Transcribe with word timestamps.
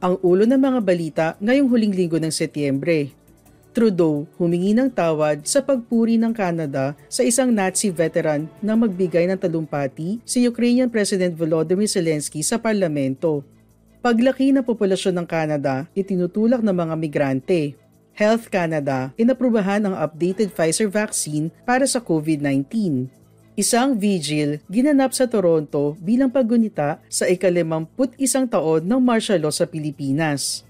Ang 0.00 0.16
ulo 0.24 0.48
ng 0.48 0.56
mga 0.56 0.80
balita 0.80 1.26
ngayong 1.44 1.68
huling 1.68 1.92
linggo 1.92 2.16
ng 2.16 2.32
Setyembre. 2.32 3.12
Trudeau 3.70 4.26
humingi 4.40 4.72
ng 4.74 4.88
tawad 4.90 5.44
sa 5.46 5.62
pagpuri 5.62 6.18
ng 6.18 6.32
Canada 6.34 6.96
sa 7.06 7.22
isang 7.22 7.52
Nazi 7.52 7.92
veteran 7.92 8.48
na 8.58 8.74
magbigay 8.74 9.28
ng 9.30 9.38
talumpati 9.38 10.18
si 10.26 10.42
Ukrainian 10.48 10.90
President 10.90 11.36
Volodymyr 11.36 11.86
Zelensky 11.86 12.40
sa 12.40 12.58
parlamento. 12.58 13.46
Paglaki 14.00 14.50
ng 14.50 14.64
populasyon 14.64 15.20
ng 15.20 15.26
Canada, 15.28 15.84
itinutulak 15.92 16.64
ng 16.64 16.72
mga 16.72 16.94
migrante. 16.96 17.62
Health 18.16 18.48
Canada, 18.48 19.12
inaprubahan 19.20 19.84
ang 19.84 19.94
updated 20.00 20.50
Pfizer 20.50 20.88
vaccine 20.88 21.52
para 21.68 21.84
sa 21.84 22.00
COVID-19. 22.00 23.19
Isang 23.60 24.00
vigil 24.00 24.56
ginanap 24.72 25.12
sa 25.12 25.28
Toronto 25.28 25.92
bilang 26.00 26.32
paggunita 26.32 26.96
sa 27.12 27.28
ikalimamput 27.28 28.16
isang 28.16 28.48
taon 28.48 28.80
ng 28.88 28.96
martial 29.04 29.36
law 29.36 29.52
sa 29.52 29.68
Pilipinas. 29.68 30.64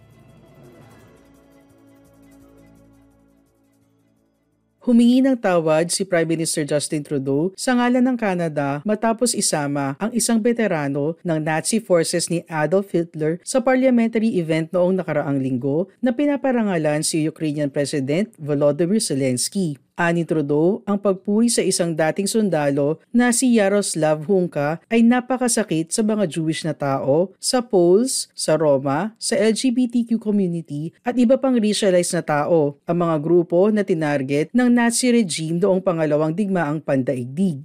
Humingi 4.82 5.22
ng 5.22 5.38
tawad 5.38 5.94
si 5.94 6.02
Prime 6.02 6.34
Minister 6.34 6.66
Justin 6.66 7.06
Trudeau 7.06 7.54
sa 7.54 7.78
ngalan 7.78 8.02
ng 8.10 8.18
Canada 8.18 8.82
matapos 8.82 9.38
isama 9.38 9.94
ang 10.02 10.10
isang 10.10 10.42
veterano 10.42 11.14
ng 11.22 11.38
Nazi 11.38 11.78
forces 11.78 12.26
ni 12.26 12.42
Adolf 12.50 12.90
Hitler 12.90 13.38
sa 13.46 13.62
parliamentary 13.62 14.34
event 14.42 14.66
noong 14.74 14.98
nakaraang 14.98 15.38
linggo 15.38 15.86
na 16.02 16.10
pinaparangalan 16.10 17.06
si 17.06 17.22
Ukrainian 17.22 17.70
President 17.70 18.34
Volodymyr 18.34 18.98
Zelensky. 18.98 19.78
Ani 20.00 20.24
Trudeau, 20.24 20.80
ang 20.88 20.96
pagpuri 20.96 21.52
sa 21.52 21.60
isang 21.60 21.92
dating 21.92 22.24
sundalo 22.24 22.96
na 23.12 23.28
si 23.36 23.60
Yaroslav 23.60 24.24
Hunka 24.24 24.80
ay 24.88 25.04
napakasakit 25.04 25.92
sa 25.92 26.00
mga 26.00 26.24
Jewish 26.24 26.64
na 26.64 26.72
tao, 26.72 27.36
sa 27.36 27.60
Poles, 27.60 28.32
sa 28.32 28.56
Roma, 28.56 29.12
sa 29.20 29.36
LGBTQ 29.36 30.16
community 30.16 30.96
at 31.04 31.20
iba 31.20 31.36
pang 31.36 31.52
racialized 31.52 32.16
na 32.16 32.24
tao, 32.24 32.80
ang 32.88 32.96
mga 32.96 33.16
grupo 33.20 33.68
na 33.68 33.84
tinarget 33.84 34.48
ng 34.56 34.72
Nazi 34.72 35.12
regime 35.12 35.60
noong 35.60 35.84
pangalawang 35.84 36.32
digmaang 36.32 36.80
pandaigdig. 36.80 37.60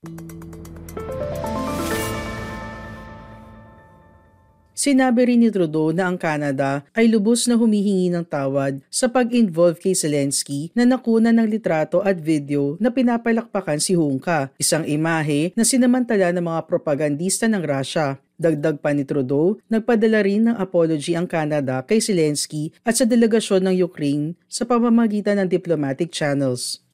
Sinabi 4.85 5.33
rin 5.33 5.41
ni 5.41 5.49
Trudeau 5.49 5.89
na 5.89 6.05
ang 6.05 6.13
Canada 6.13 6.85
ay 6.93 7.09
lubos 7.09 7.49
na 7.49 7.57
humihingi 7.57 8.13
ng 8.13 8.21
tawad 8.21 8.85
sa 8.93 9.09
pag-involve 9.09 9.81
kay 9.81 9.97
Zelensky 9.97 10.69
na 10.77 10.85
nakuna 10.85 11.33
ng 11.33 11.49
litrato 11.49 12.05
at 12.05 12.21
video 12.21 12.77
na 12.77 12.93
pinapalakpakan 12.93 13.81
si 13.81 13.97
Hunka, 13.97 14.53
isang 14.61 14.85
imahe 14.85 15.57
na 15.57 15.65
sinamantala 15.65 16.29
ng 16.29 16.45
mga 16.45 16.61
propagandista 16.69 17.49
ng 17.49 17.65
Russia. 17.65 18.21
Dagdag 18.37 18.77
pa 18.77 18.93
ni 18.93 19.01
Trudeau, 19.01 19.57
nagpadala 19.73 20.21
rin 20.21 20.53
ng 20.53 20.57
apology 20.61 21.17
ang 21.17 21.25
Canada 21.25 21.81
kay 21.81 21.97
Zelensky 21.97 22.69
at 22.85 22.93
sa 22.93 23.09
delegasyon 23.09 23.65
ng 23.65 23.89
Ukraine 23.89 24.37
sa 24.45 24.69
pamamagitan 24.69 25.41
ng 25.41 25.49
diplomatic 25.49 26.13
channels. 26.13 26.85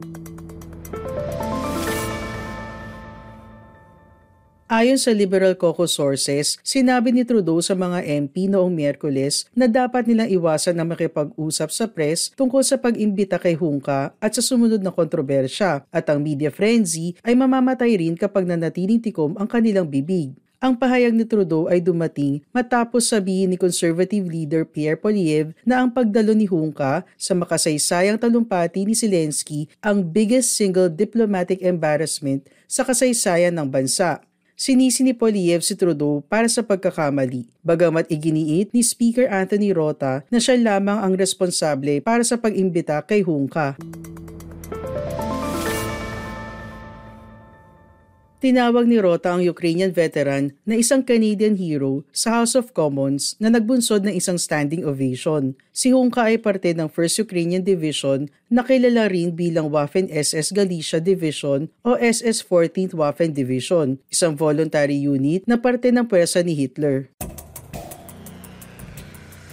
Ayon 4.72 4.96
sa 4.96 5.12
Liberal 5.12 5.60
Caucus 5.60 6.00
sources, 6.00 6.56
sinabi 6.64 7.12
ni 7.12 7.28
Trudeau 7.28 7.60
sa 7.60 7.76
mga 7.76 8.08
MP 8.08 8.48
noong 8.48 8.72
Miyerkules 8.72 9.44
na 9.52 9.68
dapat 9.68 10.08
nilang 10.08 10.32
iwasan 10.32 10.80
na 10.80 10.88
makipag-usap 10.88 11.76
sa 11.76 11.92
press 11.92 12.32
tungkol 12.40 12.64
sa 12.64 12.80
pag-imbita 12.80 13.36
kay 13.36 13.60
Hunka 13.60 14.16
at 14.16 14.32
sa 14.32 14.40
sumunod 14.40 14.80
na 14.80 14.96
kontrobersya 14.96 15.84
at 15.92 16.06
ang 16.08 16.24
media 16.24 16.48
frenzy 16.48 17.20
ay 17.28 17.36
mamamatay 17.36 18.00
rin 18.00 18.16
kapag 18.16 18.48
nanatiling 18.48 19.04
tikom 19.04 19.36
ang 19.36 19.52
kanilang 19.52 19.92
bibig. 19.92 20.40
Ang 20.64 20.80
pahayag 20.80 21.12
ni 21.12 21.28
Trudeau 21.28 21.68
ay 21.68 21.84
dumating 21.84 22.40
matapos 22.56 23.12
sabihin 23.12 23.52
ni 23.52 23.60
conservative 23.60 24.24
leader 24.24 24.64
Pierre 24.64 24.96
Poilievre 24.96 25.52
na 25.68 25.84
ang 25.84 25.92
pagdalo 25.92 26.32
ni 26.32 26.48
Hunka 26.48 27.04
sa 27.20 27.36
makasaysayang 27.36 28.16
talumpati 28.16 28.88
ni 28.88 28.96
Zelensky 28.96 29.68
ang 29.84 30.00
biggest 30.00 30.56
single 30.56 30.88
diplomatic 30.88 31.60
embarrassment 31.60 32.48
sa 32.72 32.88
kasaysayan 32.88 33.52
ng 33.52 33.68
bansa 33.68 34.24
sinisi 34.62 35.02
ni 35.02 35.18
Poliev 35.18 35.66
si 35.66 35.74
Trudeau 35.74 36.22
para 36.22 36.46
sa 36.46 36.62
pagkakamali, 36.62 37.50
bagamat 37.66 38.06
iginiit 38.14 38.70
ni 38.78 38.86
Speaker 38.86 39.26
Anthony 39.26 39.74
Rota 39.74 40.22
na 40.30 40.38
siya 40.38 40.54
lamang 40.54 41.02
ang 41.02 41.18
responsable 41.18 41.98
para 41.98 42.22
sa 42.22 42.38
pag-imbita 42.38 43.02
kay 43.02 43.26
Hunka. 43.26 43.74
Tinawag 48.42 48.90
ni 48.90 48.98
Rota 48.98 49.38
ang 49.38 49.46
Ukrainian 49.46 49.94
veteran 49.94 50.58
na 50.66 50.74
isang 50.74 51.06
Canadian 51.06 51.62
hero 51.62 52.02
sa 52.10 52.42
House 52.42 52.58
of 52.58 52.74
Commons 52.74 53.38
na 53.38 53.54
nagbunsod 53.54 54.02
ng 54.02 54.18
isang 54.18 54.42
standing 54.42 54.82
ovation. 54.82 55.54
Si 55.70 55.94
Hunka 55.94 56.26
ay 56.26 56.42
parte 56.42 56.74
ng 56.74 56.90
1st 56.90 57.30
Ukrainian 57.30 57.62
Division 57.62 58.34
na 58.50 58.66
kilala 58.66 59.14
rin 59.14 59.38
bilang 59.38 59.70
Waffen-SS 59.70 60.58
Galicia 60.58 60.98
Division 60.98 61.70
o 61.86 61.94
SS 62.02 62.42
14th 62.42 62.98
Waffen 62.98 63.30
Division, 63.30 64.02
isang 64.10 64.34
voluntary 64.34 64.98
unit 64.98 65.46
na 65.46 65.62
parte 65.62 65.94
ng 65.94 66.10
pwersa 66.10 66.42
ni 66.42 66.58
Hitler. 66.58 67.14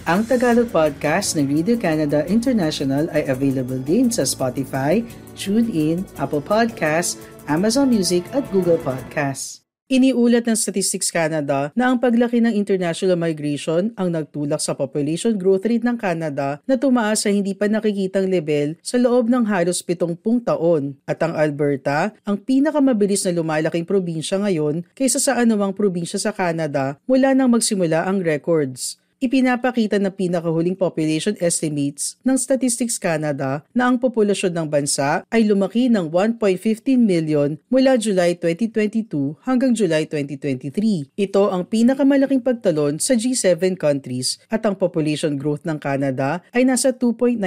Ang 0.09 0.25
Tagalog 0.25 0.73
podcast 0.73 1.37
ng 1.37 1.45
Radio 1.45 1.77
Canada 1.77 2.25
International 2.25 3.05
ay 3.13 3.29
available 3.29 3.77
din 3.77 4.09
sa 4.09 4.25
Spotify, 4.25 5.05
TuneIn, 5.37 6.01
Apple 6.17 6.41
Podcasts, 6.41 7.21
Amazon 7.49 7.89
Music 7.89 8.21
at 8.29 8.45
Google 8.53 8.77
Podcasts. 8.77 9.65
Iniulat 9.89 10.45
ng 10.45 10.53
Statistics 10.53 11.09
Canada 11.09 11.73
na 11.73 11.89
ang 11.89 11.97
paglaki 11.97 12.37
ng 12.37 12.53
international 12.53 13.17
migration 13.17 13.89
ang 13.97 14.13
nagtulak 14.13 14.61
sa 14.61 14.77
population 14.77 15.33
growth 15.33 15.65
rate 15.65 15.81
ng 15.81 15.97
Canada 15.97 16.61
na 16.69 16.77
tumaas 16.77 17.25
sa 17.25 17.33
hindi 17.33 17.57
pa 17.57 17.65
nakikitang 17.65 18.29
level 18.29 18.77
sa 18.85 19.01
loob 19.01 19.33
ng 19.33 19.49
halos 19.49 19.81
70 19.81 20.21
taon 20.45 20.93
at 21.09 21.17
ang 21.25 21.33
Alberta 21.33 22.13
ang 22.21 22.37
pinakamabilis 22.37 23.25
na 23.25 23.33
lumalaking 23.33 23.89
probinsya 23.89 24.37
ngayon 24.37 24.85
kaysa 24.93 25.17
sa 25.17 25.41
anumang 25.41 25.73
probinsya 25.73 26.21
sa 26.21 26.29
Canada 26.29 27.01
mula 27.09 27.33
nang 27.33 27.49
magsimula 27.49 28.05
ang 28.05 28.21
records 28.21 29.01
ipinapakita 29.19 29.99
ng 29.99 30.15
pinakahuling 30.15 30.75
population 30.75 31.35
estimates 31.43 32.15
ng 32.23 32.39
Statistics 32.39 32.95
Canada 32.95 33.67
na 33.75 33.91
ang 33.91 33.99
populasyon 33.99 34.55
ng 34.55 34.67
bansa 34.71 35.27
ay 35.27 35.43
lumaki 35.43 35.91
ng 35.91 36.07
1.15 36.07 36.95
million 36.95 37.59
mula 37.67 37.99
July 37.99 38.39
2022 38.39 39.43
hanggang 39.43 39.75
July 39.75 40.07
2023. 40.07 41.13
Ito 41.19 41.51
ang 41.51 41.67
pinakamalaking 41.67 42.41
pagtalon 42.41 42.97
sa 43.03 43.19
G7 43.19 43.75
countries 43.75 44.39
at 44.47 44.63
ang 44.63 44.79
population 44.79 45.35
growth 45.35 45.67
ng 45.67 45.77
Canada 45.77 46.39
ay 46.55 46.63
nasa 46.63 46.95
2.9% 46.95 47.39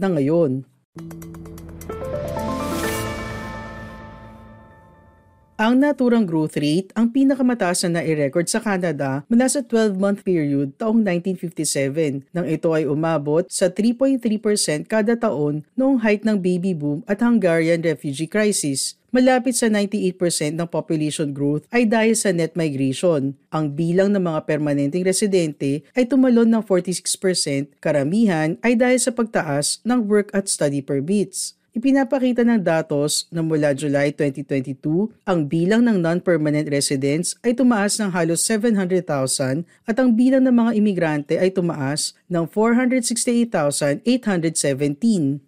na 0.00 0.08
ngayon. 0.08 0.64
Ang 5.60 5.84
naturang 5.84 6.24
growth 6.24 6.56
rate 6.56 6.88
ang 6.96 7.12
pinakamataas 7.12 7.84
na 7.84 8.00
nai-record 8.00 8.48
sa 8.48 8.64
Canada 8.64 9.28
mula 9.28 9.44
sa 9.44 9.60
12-month 9.60 10.24
period 10.24 10.72
taong 10.80 11.04
1957 11.04 12.32
nang 12.32 12.48
ito 12.48 12.72
ay 12.72 12.88
umabot 12.88 13.44
sa 13.44 13.68
3.3% 13.68 14.24
kada 14.88 15.20
taon 15.20 15.60
noong 15.76 16.00
height 16.00 16.24
ng 16.24 16.40
baby 16.40 16.72
boom 16.72 17.04
at 17.04 17.20
Hungarian 17.20 17.84
refugee 17.84 18.24
crisis. 18.24 18.96
Malapit 19.12 19.52
sa 19.52 19.68
98% 19.68 20.56
ng 20.56 20.64
population 20.64 21.28
growth 21.36 21.68
ay 21.68 21.84
dahil 21.84 22.16
sa 22.16 22.32
net 22.32 22.56
migration. 22.56 23.36
Ang 23.52 23.76
bilang 23.76 24.16
ng 24.16 24.24
mga 24.24 24.48
permanenteng 24.48 25.04
residente 25.04 25.84
ay 25.92 26.08
tumalon 26.08 26.48
ng 26.48 26.64
46%, 26.64 27.84
karamihan 27.84 28.56
ay 28.64 28.80
dahil 28.80 28.96
sa 28.96 29.12
pagtaas 29.12 29.84
ng 29.84 30.08
work 30.08 30.32
at 30.32 30.48
study 30.48 30.80
permits. 30.80 31.59
Ipinapakita 31.70 32.42
ng 32.42 32.66
datos 32.66 33.30
na 33.30 33.46
mula 33.46 33.70
July 33.70 34.10
2022, 34.10 35.06
ang 35.22 35.46
bilang 35.46 35.86
ng 35.86 36.02
non-permanent 36.02 36.66
residents 36.66 37.38
ay 37.46 37.54
tumaas 37.54 37.94
ng 38.02 38.10
halos 38.10 38.42
700,000 38.42 39.62
at 39.86 39.96
ang 40.02 40.10
bilang 40.10 40.42
ng 40.42 40.50
mga 40.50 40.74
imigrante 40.74 41.38
ay 41.38 41.54
tumaas 41.54 42.18
ng 42.26 42.42
468,817. 42.42 45.38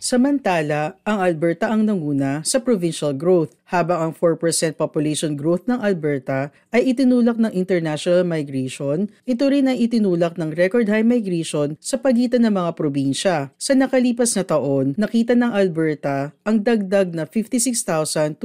Samantala, 0.00 0.96
ang 1.04 1.20
Alberta 1.20 1.68
ang 1.68 1.84
nanguna 1.84 2.40
sa 2.40 2.56
provincial 2.56 3.12
growth, 3.12 3.52
habang 3.68 4.00
ang 4.00 4.12
4% 4.16 4.40
population 4.72 5.36
growth 5.36 5.68
ng 5.68 5.76
Alberta 5.76 6.48
ay 6.72 6.96
itinulak 6.96 7.36
ng 7.36 7.52
international 7.52 8.24
migration, 8.24 9.12
ito 9.28 9.44
rin 9.52 9.68
ay 9.68 9.84
itinulak 9.84 10.40
ng 10.40 10.56
record 10.56 10.88
high 10.88 11.04
migration 11.04 11.76
sa 11.84 12.00
pagitan 12.00 12.48
ng 12.48 12.54
mga 12.56 12.80
probinsya. 12.80 13.52
Sa 13.60 13.76
nakalipas 13.76 14.32
na 14.40 14.48
taon, 14.48 14.96
nakita 14.96 15.36
ng 15.36 15.52
Alberta 15.52 16.32
ang 16.48 16.64
dagdag 16.64 17.12
na 17.12 17.28
56,245 17.28 18.40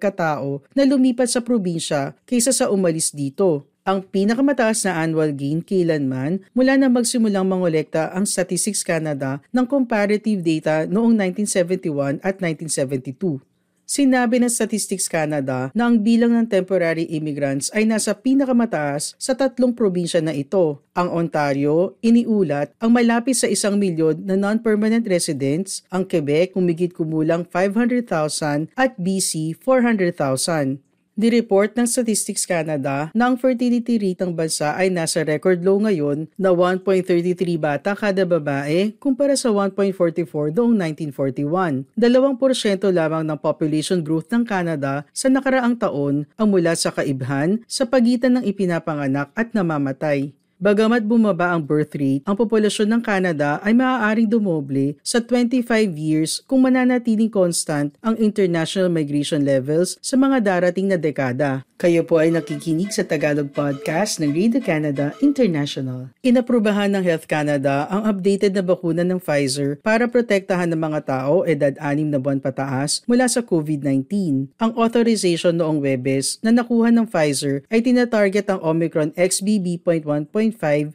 katao 0.00 0.64
na 0.72 0.88
lumipat 0.88 1.28
sa 1.28 1.44
probinsya 1.44 2.16
kaysa 2.24 2.56
sa 2.56 2.72
umalis 2.72 3.12
dito 3.12 3.75
ang 3.86 4.02
pinakamataas 4.02 4.82
na 4.82 4.98
annual 4.98 5.30
gain 5.30 5.62
kailanman 5.62 6.42
mula 6.58 6.74
na 6.74 6.90
magsimulang 6.90 7.46
mangolekta 7.46 8.10
ang 8.10 8.26
Statistics 8.26 8.82
Canada 8.82 9.38
ng 9.54 9.62
comparative 9.62 10.42
data 10.42 10.90
noong 10.90 11.14
1971 11.14 12.18
at 12.26 12.42
1972. 12.42 13.46
Sinabi 13.86 14.42
ng 14.42 14.50
Statistics 14.50 15.06
Canada 15.06 15.70
na 15.70 15.86
ang 15.86 16.02
bilang 16.02 16.34
ng 16.34 16.50
temporary 16.50 17.06
immigrants 17.06 17.70
ay 17.70 17.86
nasa 17.86 18.18
pinakamataas 18.18 19.14
sa 19.14 19.38
tatlong 19.38 19.70
probinsya 19.70 20.18
na 20.18 20.34
ito. 20.34 20.82
Ang 20.98 21.06
Ontario, 21.14 21.94
iniulat, 22.02 22.74
ang 22.82 22.90
malapit 22.90 23.38
sa 23.38 23.46
isang 23.46 23.78
milyon 23.78 24.26
na 24.26 24.34
non-permanent 24.34 25.06
residents, 25.06 25.86
ang 25.94 26.02
Quebec 26.02 26.58
humigit 26.58 26.98
kumulang 26.98 27.46
500,000 27.46 28.74
at 28.74 28.98
BC 28.98 29.54
400,000. 29.62 30.82
Di-report 31.16 31.72
ng 31.80 31.88
Statistics 31.88 32.44
Canada 32.44 33.08
na 33.16 33.32
ang 33.32 33.40
fertility 33.40 33.96
rate 33.96 34.20
ng 34.20 34.36
bansa 34.36 34.76
ay 34.76 34.92
nasa 34.92 35.24
record 35.24 35.64
low 35.64 35.80
ngayon 35.80 36.28
na 36.36 36.52
1.33 36.52 37.56
bata 37.56 37.96
kada 37.96 38.28
babae 38.28 38.92
kumpara 39.00 39.32
sa 39.32 39.48
1.44 39.48 39.96
noong 40.52 40.76
1941. 40.76 41.88
2% 41.96 42.92
lamang 42.92 43.24
ng 43.24 43.38
population 43.40 44.04
growth 44.04 44.28
ng 44.28 44.44
Canada 44.44 45.08
sa 45.16 45.32
nakaraang 45.32 45.80
taon 45.80 46.28
ang 46.36 46.52
mula 46.52 46.76
sa 46.76 46.92
kaibhan 46.92 47.64
sa 47.64 47.88
pagitan 47.88 48.36
ng 48.36 48.44
ipinapanganak 48.44 49.32
at 49.32 49.56
namamatay. 49.56 50.36
Bagamat 50.56 51.04
bumaba 51.04 51.52
ang 51.52 51.60
birth 51.60 51.92
rate, 52.00 52.24
ang 52.24 52.32
populasyon 52.32 52.88
ng 52.88 53.02
Canada 53.04 53.60
ay 53.60 53.76
maaaring 53.76 54.24
dumoble 54.24 54.96
sa 55.04 55.20
25 55.20 55.68
years 55.92 56.40
kung 56.48 56.64
mananatiling 56.64 57.28
constant 57.28 57.92
ang 58.00 58.16
international 58.16 58.88
migration 58.88 59.44
levels 59.44 60.00
sa 60.00 60.16
mga 60.16 60.40
darating 60.40 60.88
na 60.88 60.96
dekada. 60.96 61.60
Kayo 61.76 62.08
po 62.08 62.16
ay 62.16 62.32
nakikinig 62.32 62.88
sa 62.88 63.04
Tagalog 63.04 63.52
Podcast 63.52 64.16
ng 64.16 64.32
Radio 64.32 64.64
Canada 64.64 65.12
International. 65.20 66.08
Inaprubahan 66.24 66.88
ng 66.96 67.04
Health 67.04 67.28
Canada 67.28 67.84
ang 67.92 68.08
updated 68.08 68.56
na 68.56 68.64
bakuna 68.64 69.04
ng 69.04 69.20
Pfizer 69.20 69.76
para 69.84 70.08
protektahan 70.08 70.72
ng 70.72 70.80
mga 70.80 71.00
tao 71.04 71.44
edad 71.44 71.76
6 71.76 72.08
na 72.08 72.16
buwan 72.16 72.40
pataas 72.40 73.04
mula 73.04 73.28
sa 73.28 73.44
COVID-19. 73.44 74.08
Ang 74.56 74.72
authorization 74.72 75.52
noong 75.52 75.84
Webes 75.84 76.40
na 76.40 76.48
nakuha 76.48 76.88
ng 76.88 77.04
Pfizer 77.04 77.60
ay 77.68 77.84
tinatarget 77.84 78.48
ang 78.48 78.64
Omicron 78.64 79.12
XBB.1.5 79.12 80.45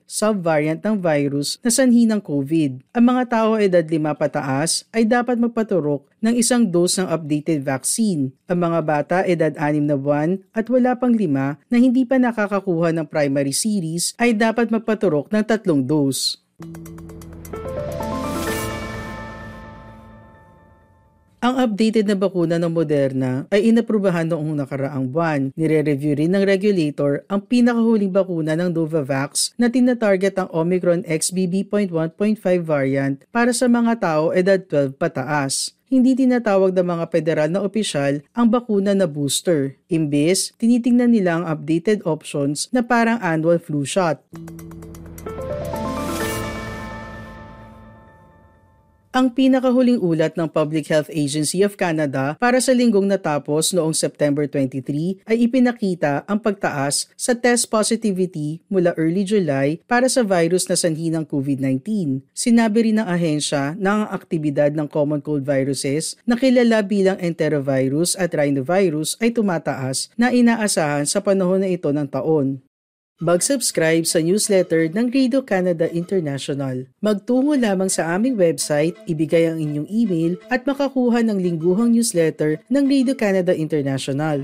subvariant 0.06 0.80
ng 0.80 1.01
virus 1.01 1.57
na 1.65 1.74
sanhi 1.74 2.06
ng 2.06 2.21
COVID. 2.21 2.94
Ang 2.94 3.06
mga 3.07 3.24
tao 3.27 3.57
edad 3.57 3.83
5 3.83 4.13
pataas 4.15 4.86
ay 4.94 5.09
dapat 5.09 5.42
magpaturok 5.42 6.06
ng 6.21 6.38
isang 6.38 6.69
dose 6.69 7.01
ng 7.01 7.09
updated 7.09 7.65
vaccine. 7.65 8.31
Ang 8.45 8.59
mga 8.69 8.80
bata 8.86 9.18
edad 9.25 9.53
6 9.57 9.89
na 9.89 9.98
buwan 9.98 10.39
at 10.53 10.69
wala 10.69 10.94
pang 10.94 11.18
5 11.18 11.25
na 11.71 11.77
hindi 11.80 12.06
pa 12.06 12.21
nakakakuha 12.21 12.94
ng 12.94 13.07
primary 13.09 13.56
series 13.56 14.13
ay 14.21 14.38
dapat 14.38 14.69
magpaturok 14.69 15.33
ng 15.33 15.44
tatlong 15.44 15.81
dose. 15.81 16.38
Ang 21.42 21.58
updated 21.58 22.06
na 22.06 22.14
bakuna 22.14 22.62
ng 22.62 22.70
Moderna 22.70 23.50
ay 23.50 23.74
inaprubahan 23.74 24.30
noong 24.30 24.62
nakaraang 24.62 25.10
buwan. 25.10 25.50
Nire-review 25.58 26.14
rin 26.14 26.38
ng 26.38 26.46
regulator 26.46 27.26
ang 27.26 27.42
pinakahuling 27.42 28.14
bakuna 28.14 28.54
ng 28.54 28.70
Novavax 28.70 29.58
na 29.58 29.74
tinatarget 29.74 30.38
ang 30.38 30.54
Omicron 30.54 31.02
XBB.1.5 31.02 32.38
variant 32.62 33.26
para 33.34 33.58
sa 33.58 33.66
mga 33.66 33.98
tao 33.98 34.30
edad 34.38 34.62
12 34.62 34.94
pataas 35.02 35.74
hindi 35.92 36.16
tinatawag 36.16 36.72
ng 36.72 36.88
mga 36.88 37.06
federal 37.12 37.50
na 37.52 37.60
opisyal 37.66 38.24
ang 38.32 38.48
bakuna 38.48 38.96
na 38.96 39.10
booster. 39.10 39.76
Imbes, 39.92 40.56
tinitingnan 40.56 41.12
nila 41.12 41.42
ang 41.42 41.46
updated 41.50 42.08
options 42.08 42.72
na 42.72 42.80
parang 42.80 43.20
annual 43.20 43.60
flu 43.60 43.84
shot. 43.84 44.24
Ang 49.22 49.30
pinakahuling 49.30 50.02
ulat 50.02 50.34
ng 50.34 50.50
Public 50.50 50.90
Health 50.90 51.14
Agency 51.14 51.62
of 51.62 51.78
Canada 51.78 52.34
para 52.42 52.58
sa 52.58 52.74
linggong 52.74 53.06
natapos 53.06 53.70
noong 53.70 53.94
September 53.94 54.50
23 54.50 55.22
ay 55.30 55.46
ipinakita 55.46 56.26
ang 56.26 56.42
pagtaas 56.42 57.06
sa 57.14 57.38
test 57.38 57.70
positivity 57.70 58.66
mula 58.66 58.98
early 58.98 59.22
July 59.22 59.78
para 59.86 60.10
sa 60.10 60.26
virus 60.26 60.66
na 60.66 60.74
sanhi 60.74 61.14
ng 61.14 61.22
COVID-19. 61.30 61.86
Sinabi 62.34 62.90
rin 62.90 62.98
ng 62.98 63.06
ahensya 63.06 63.78
na 63.78 64.02
ang 64.02 64.06
aktibidad 64.10 64.74
ng 64.74 64.90
common 64.90 65.22
cold 65.22 65.46
viruses 65.46 66.18
na 66.26 66.34
kilala 66.34 66.82
bilang 66.82 67.22
enterovirus 67.22 68.18
at 68.18 68.34
rhinovirus 68.34 69.22
ay 69.22 69.30
tumataas 69.30 70.10
na 70.18 70.34
inaasahan 70.34 71.06
sa 71.06 71.22
panahon 71.22 71.62
na 71.62 71.70
ito 71.70 71.94
ng 71.94 72.10
taon. 72.10 72.58
Mag-subscribe 73.22 74.02
sa 74.10 74.18
newsletter 74.18 74.90
ng 74.90 75.14
Radio 75.14 75.46
Canada 75.46 75.86
International. 75.94 76.90
Magtungo 77.06 77.54
lamang 77.54 77.86
sa 77.86 78.18
aming 78.18 78.34
website, 78.34 78.98
ibigay 79.06 79.46
ang 79.46 79.62
inyong 79.62 79.86
email 79.94 80.42
at 80.50 80.66
makakuha 80.66 81.22
ng 81.22 81.38
lingguhang 81.38 81.94
newsletter 81.94 82.58
ng 82.66 82.84
Radio 82.90 83.14
Canada 83.14 83.54
International. 83.54 84.42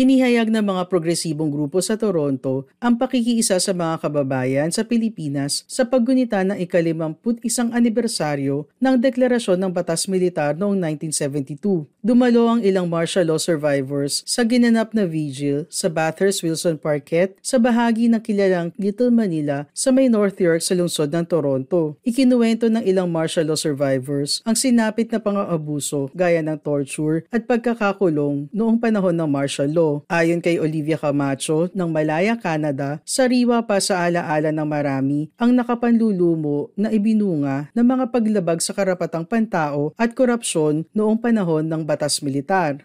Inihayag 0.00 0.48
ng 0.48 0.64
mga 0.64 0.88
progresibong 0.88 1.52
grupo 1.52 1.76
sa 1.84 1.92
Toronto 1.92 2.64
ang 2.80 2.96
pakikiisa 2.96 3.60
sa 3.60 3.76
mga 3.76 4.00
kababayan 4.00 4.72
sa 4.72 4.80
Pilipinas 4.80 5.60
sa 5.68 5.84
paggunita 5.84 6.40
ng 6.40 6.56
ikalimamput 6.56 7.36
isang 7.44 7.68
anibersaryo 7.76 8.64
ng 8.80 8.96
Deklarasyon 8.96 9.60
ng 9.60 9.76
Batas 9.76 10.08
Militar 10.08 10.56
noong 10.56 10.80
1972. 10.96 11.84
Dumalo 12.00 12.48
ang 12.48 12.64
ilang 12.64 12.88
martial 12.88 13.28
law 13.28 13.36
survivors 13.36 14.24
sa 14.24 14.40
ginanap 14.40 14.96
na 14.96 15.04
vigil 15.04 15.68
sa 15.68 15.92
Bathurst 15.92 16.40
Wilson 16.40 16.80
Parket 16.80 17.36
sa 17.44 17.60
bahagi 17.60 18.08
ng 18.08 18.24
kilalang 18.24 18.72
Little 18.80 19.12
Manila 19.12 19.68
sa 19.76 19.92
may 19.92 20.08
North 20.08 20.40
York 20.40 20.64
sa 20.64 20.72
lungsod 20.72 21.12
ng 21.12 21.28
Toronto. 21.28 22.00
Ikinuwento 22.08 22.72
ng 22.72 22.88
ilang 22.88 23.12
martial 23.12 23.52
law 23.52 23.60
survivors 23.60 24.40
ang 24.48 24.56
sinapit 24.56 25.12
na 25.12 25.20
pang-aabuso 25.20 26.08
gaya 26.16 26.40
ng 26.40 26.56
torture 26.56 27.28
at 27.28 27.44
pagkakakulong 27.44 28.48
noong 28.48 28.80
panahon 28.80 29.12
ng 29.12 29.28
martial 29.28 29.68
law 29.68 29.89
Ayon 30.06 30.38
kay 30.38 30.62
Olivia 30.62 30.94
Camacho 31.00 31.66
ng 31.74 31.90
Malaya, 31.90 32.38
Canada, 32.38 33.02
sariwa 33.02 33.64
pa 33.66 33.82
sa 33.82 34.06
alaala 34.06 34.54
ng 34.54 34.68
marami 34.68 35.20
ang 35.40 35.50
nakapanlulumo 35.56 36.70
na 36.78 36.94
ibinunga 36.94 37.72
ng 37.74 37.86
mga 37.86 38.04
paglabag 38.14 38.60
sa 38.62 38.76
karapatang 38.76 39.26
pantao 39.26 39.90
at 39.98 40.14
korupsyon 40.14 40.86
noong 40.94 41.18
panahon 41.18 41.66
ng 41.66 41.82
batas 41.82 42.22
militar. 42.22 42.78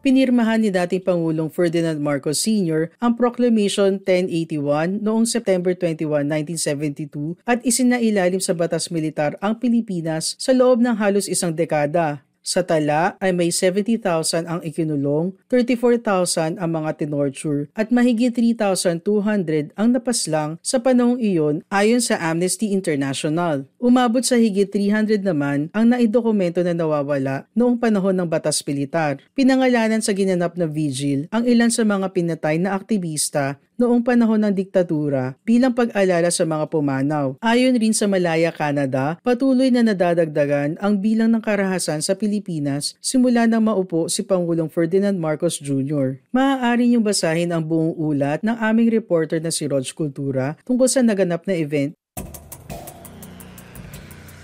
pinirmahan 0.00 0.64
ni 0.64 0.72
dating 0.72 1.04
Pangulong 1.04 1.52
Ferdinand 1.52 2.00
Marcos 2.00 2.42
Sr. 2.42 2.92
ang 2.98 3.14
Proclamation 3.14 4.00
1081 4.00 5.04
noong 5.04 5.28
September 5.28 5.76
21, 5.76 6.24
1972 6.56 7.36
at 7.44 7.60
isinailalim 7.62 8.40
sa 8.40 8.56
batas 8.56 8.88
militar 8.88 9.36
ang 9.44 9.60
Pilipinas 9.60 10.34
sa 10.40 10.56
loob 10.56 10.80
ng 10.80 10.96
halos 10.96 11.28
isang 11.28 11.52
dekada. 11.52 12.24
Sa 12.40 12.64
tala 12.64 13.20
ay 13.20 13.36
may 13.36 13.52
70,000 13.52 14.48
ang 14.48 14.60
ikinulong, 14.64 15.36
34,000 15.52 16.56
ang 16.56 16.70
mga 16.72 16.96
tinorture 16.96 17.68
at 17.76 17.92
mahigit 17.92 18.32
3,200 18.32 19.76
ang 19.76 19.88
napaslang 19.92 20.56
sa 20.64 20.80
panahong 20.80 21.20
iyon 21.20 21.60
ayon 21.68 22.00
sa 22.00 22.16
Amnesty 22.16 22.72
International. 22.72 23.68
Umabot 23.76 24.24
sa 24.24 24.40
higit 24.40 24.72
300 24.72 25.20
naman 25.20 25.68
ang 25.76 25.92
naidokumento 25.92 26.64
na 26.64 26.72
nawawala 26.72 27.44
noong 27.52 27.76
panahon 27.76 28.16
ng 28.16 28.28
batas 28.28 28.64
militar. 28.64 29.20
Pinangalanan 29.36 30.00
sa 30.00 30.16
ginanap 30.16 30.56
na 30.56 30.64
vigil 30.64 31.28
ang 31.28 31.44
ilan 31.44 31.68
sa 31.68 31.84
mga 31.84 32.08
pinatay 32.16 32.56
na 32.56 32.72
aktivista 32.72 33.60
noong 33.80 34.04
panahon 34.04 34.44
ng 34.44 34.52
diktadura 34.52 35.40
bilang 35.40 35.72
pag-alala 35.72 36.28
sa 36.28 36.44
mga 36.44 36.68
pumanaw. 36.68 37.40
Ayon 37.40 37.80
rin 37.80 37.96
sa 37.96 38.04
Malaya, 38.04 38.52
Canada, 38.52 39.16
patuloy 39.24 39.72
na 39.72 39.80
nadadagdagan 39.80 40.76
ang 40.76 41.00
bilang 41.00 41.32
ng 41.32 41.40
karahasan 41.40 42.04
sa 42.04 42.12
Pilipinas 42.12 43.00
simula 43.00 43.48
nang 43.48 43.64
maupo 43.64 44.12
si 44.12 44.20
Pangulong 44.20 44.68
Ferdinand 44.68 45.16
Marcos 45.16 45.56
Jr. 45.56 46.20
Maaari 46.28 46.92
niyong 46.92 47.08
basahin 47.08 47.56
ang 47.56 47.64
buong 47.64 47.96
ulat 47.96 48.44
ng 48.44 48.60
aming 48.60 48.92
reporter 48.92 49.40
na 49.40 49.48
si 49.48 49.64
Rog 49.64 49.88
Kultura 49.96 50.60
tungkol 50.68 50.84
sa 50.84 51.00
naganap 51.00 51.48
na 51.48 51.56
event 51.56 51.96